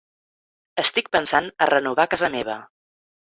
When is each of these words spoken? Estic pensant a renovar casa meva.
Estic 0.83 1.11
pensant 1.17 1.51
a 1.65 1.69
renovar 1.71 2.07
casa 2.15 2.31
meva. 2.39 2.57